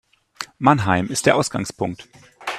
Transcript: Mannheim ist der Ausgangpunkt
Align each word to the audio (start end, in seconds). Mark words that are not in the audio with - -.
Mannheim 0.57 1.09
ist 1.11 1.27
der 1.27 1.35
Ausgangpunkt 1.35 2.07